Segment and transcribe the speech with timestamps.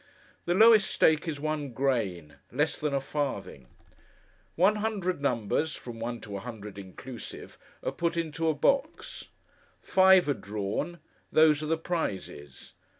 [0.45, 3.67] The lowest stake is one grain; less than a farthing.
[4.55, 9.25] One hundred numbers—from one to a hundred, inclusive—are put into a box.
[9.79, 11.01] Five are drawn.
[11.31, 12.73] Those are the prizes.